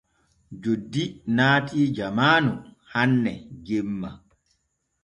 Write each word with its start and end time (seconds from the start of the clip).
Joddi 0.61 1.03
naati 1.35 1.81
jamaanu 1.99 2.51
hanne 2.95 3.33
jemma. 3.71 4.09